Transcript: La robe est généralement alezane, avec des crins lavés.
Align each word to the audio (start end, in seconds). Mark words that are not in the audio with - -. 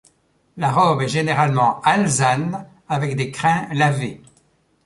La 0.57 0.71
robe 0.71 1.03
est 1.03 1.07
généralement 1.07 1.79
alezane, 1.81 2.65
avec 2.89 3.15
des 3.15 3.29
crins 3.29 3.71
lavés. 3.71 4.19